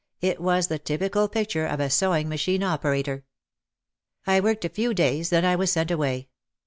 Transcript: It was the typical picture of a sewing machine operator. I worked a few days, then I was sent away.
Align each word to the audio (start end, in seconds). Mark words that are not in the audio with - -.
It 0.19 0.39
was 0.41 0.65
the 0.65 0.79
typical 0.79 1.27
picture 1.27 1.67
of 1.67 1.79
a 1.79 1.87
sewing 1.91 2.27
machine 2.27 2.63
operator. 2.63 3.23
I 4.25 4.39
worked 4.39 4.65
a 4.65 4.69
few 4.69 4.95
days, 4.95 5.29
then 5.29 5.45
I 5.45 5.55
was 5.55 5.71
sent 5.71 5.91
away. 5.91 6.29